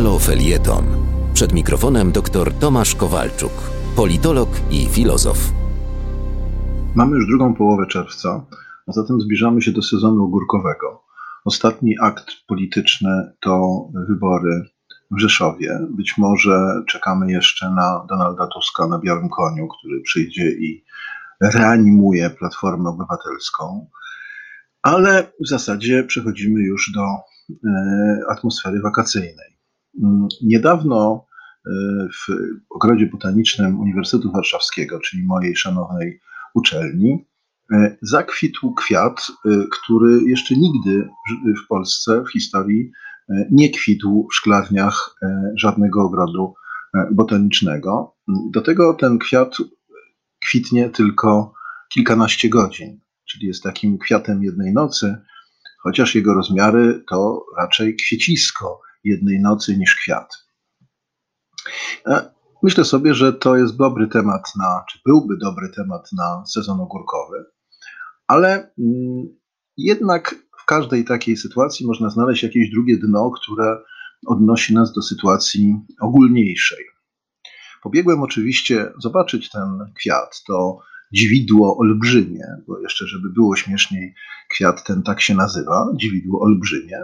[0.00, 0.84] Halo Felieton.
[1.34, 3.52] Przed mikrofonem dr Tomasz Kowalczuk,
[3.96, 5.38] politolog i filozof.
[6.94, 8.46] Mamy już drugą połowę czerwca,
[8.86, 11.02] a zatem zbliżamy się do sezonu ogórkowego.
[11.44, 14.62] Ostatni akt polityczny to wybory
[15.10, 15.78] w Rzeszowie.
[15.90, 20.84] Być może czekamy jeszcze na Donalda Tuska na białym koniu, który przyjdzie i
[21.40, 23.86] reanimuje Platformę Obywatelską.
[24.82, 29.59] Ale w zasadzie przechodzimy już do e, atmosfery wakacyjnej.
[30.02, 31.26] Mm, niedawno
[31.66, 31.70] e,
[32.12, 32.32] w
[32.70, 36.20] ogrodzie botanicznym Uniwersytetu Warszawskiego, czyli mojej szanownej
[36.54, 37.26] uczelni,
[37.72, 39.26] e, zakwitł kwiat,
[39.70, 41.08] który jeszcze nigdy
[41.64, 42.90] w Polsce w historii
[43.50, 45.16] nie kwitł w szklarniach
[45.54, 46.54] żadnego ogrodu
[47.12, 48.16] botanicznego.
[48.52, 49.56] Do tego ten kwiat
[50.40, 51.54] kwitnie tylko
[51.92, 55.16] kilkanaście godzin, czyli jest takim kwiatem jednej nocy,
[55.82, 60.46] chociaż jego rozmiary to raczej kwiecisko jednej nocy niż kwiat.
[62.06, 62.30] E,
[62.62, 67.44] myślę sobie, że to jest dobry temat na, czy byłby dobry temat na sezon ogórkowy,
[68.26, 69.38] ale mm,
[69.76, 73.76] jednak w każdej takiej sytuacji można znaleźć jakieś drugie dno, które
[74.26, 76.84] odnosi nas do sytuacji ogólniejszej.
[77.82, 80.42] Pobiegłem oczywiście zobaczyć ten kwiat.
[80.46, 80.78] To
[81.12, 84.14] dziwidło olbrzymie, bo jeszcze, żeby było śmieszniej,
[84.50, 86.98] kwiat ten tak się nazywa, dziwidło olbrzymie.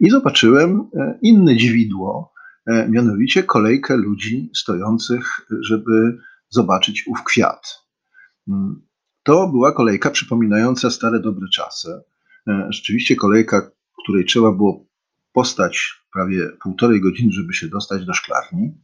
[0.00, 2.32] I zobaczyłem e, inne dziwidło,
[2.66, 6.18] e, mianowicie kolejkę ludzi stojących, żeby
[6.50, 7.84] zobaczyć ów kwiat.
[8.48, 8.86] Mm,
[9.22, 12.02] to była kolejka przypominająca stare dobre czasy.
[12.48, 13.70] E, rzeczywiście kolejka,
[14.02, 14.86] której trzeba było
[15.32, 18.74] postać prawie półtorej godziny, żeby się dostać do szklarni.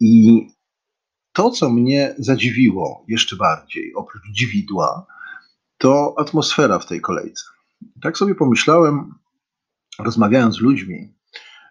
[0.00, 0.46] I
[1.32, 5.06] to, co mnie zadziwiło jeszcze bardziej, oprócz dziwidła,
[5.78, 7.44] to atmosfera w tej kolejce.
[8.02, 9.14] Tak sobie pomyślałem,
[9.98, 11.14] rozmawiając z ludźmi,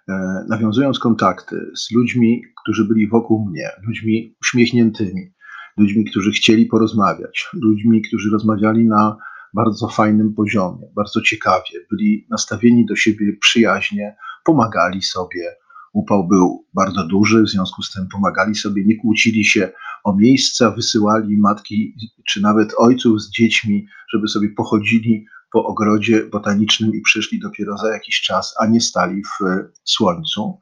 [0.10, 5.34] e, nawiązując kontakty z ludźmi, którzy byli wokół mnie, ludźmi uśmiechniętymi,
[5.78, 9.18] ludźmi, którzy chcieli porozmawiać, ludźmi, którzy rozmawiali na
[9.54, 15.56] bardzo fajnym poziomie, bardzo ciekawie, byli nastawieni do siebie przyjaźnie, pomagali sobie,
[15.96, 19.72] Upał był bardzo duży, w związku z tym pomagali sobie, nie kłócili się
[20.04, 21.96] o miejsca, wysyłali matki
[22.28, 27.94] czy nawet ojców z dziećmi, żeby sobie pochodzili po ogrodzie botanicznym i przyszli dopiero za
[27.94, 29.44] jakiś czas, a nie stali w
[29.84, 30.60] słońcu.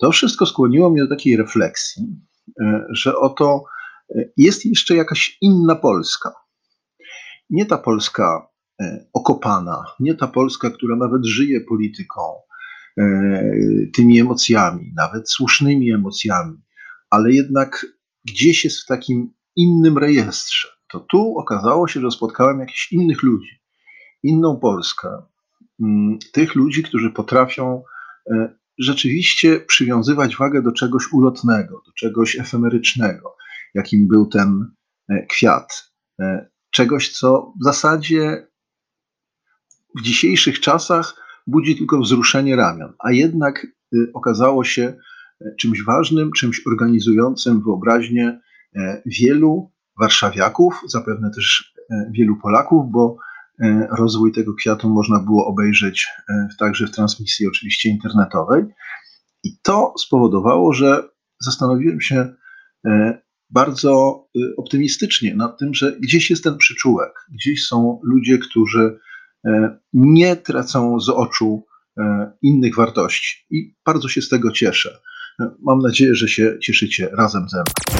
[0.00, 2.06] To wszystko skłoniło mnie do takiej refleksji,
[2.60, 3.64] e, że oto
[4.10, 6.32] e, jest jeszcze jakaś inna Polska.
[7.50, 8.48] Nie ta Polska
[8.80, 12.22] e, okopana, nie ta Polska, która nawet żyje polityką,
[12.98, 13.50] E,
[13.94, 16.58] tymi emocjami, nawet słusznymi emocjami,
[17.10, 17.86] ale jednak
[18.24, 20.68] gdzieś jest w takim innym rejestrze.
[20.88, 23.60] To tu okazało się, że spotkałem jakichś innych ludzi,
[24.28, 25.08] inną Polskę,
[25.80, 27.82] mm, tych ludzi, którzy potrafią
[28.30, 33.36] e, rzeczywiście przywiązywać wagę do czegoś ulotnego, do czegoś efemerycznego,
[33.74, 34.70] jakim był ten
[35.08, 35.96] e, kwiat.
[36.70, 38.46] Czegoś, co w zasadzie
[39.98, 41.14] w dzisiejszych czasach
[41.46, 43.66] budzi tylko wzruszenie ramion, a jednak
[44.14, 44.82] okazało się
[45.40, 48.40] e, czymś ważnym, czymś organizującym wyobraźnię
[48.76, 53.16] e, wielu warszawiaków, zapewne też e, wielu Polaków, bo
[53.98, 56.08] rozwój tego kwiatu można było obejrzeć
[56.58, 58.64] także w transmisji oczywiście internetowej.
[59.44, 61.08] I to spowodowało, że
[61.40, 62.34] zastanowiłem się
[63.50, 68.98] bardzo y, optymistycznie nad tym, że gdzieś jest ten przyczółek, gdzieś są ludzie, którzy
[69.46, 71.66] E, nie tracą z oczu
[71.98, 73.46] e, innych wartości.
[73.50, 74.98] I bardzo się z tego cieszę.
[75.40, 77.96] E, mam nadzieję, że się cieszycie razem ze mną.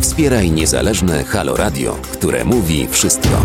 [0.00, 3.44] Wspieraj niezależne Halo Radio, które mówi wszystko.